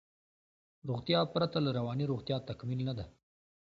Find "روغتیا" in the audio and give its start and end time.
0.89-1.19, 2.11-2.37